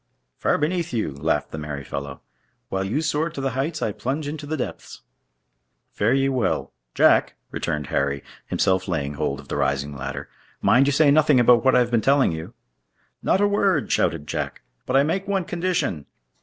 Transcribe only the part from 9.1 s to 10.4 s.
hold of the rising ladder;